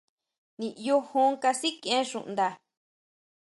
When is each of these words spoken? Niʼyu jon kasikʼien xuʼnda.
Niʼyu 0.59 0.97
jon 1.09 1.31
kasikʼien 1.41 2.03
xuʼnda. 2.09 2.47